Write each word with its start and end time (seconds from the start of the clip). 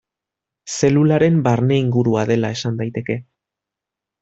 Zelularen 0.77 1.37
barne-ingurua 1.49 2.25
dela 2.33 2.51
esan 2.57 2.81
daiteke. 2.83 3.21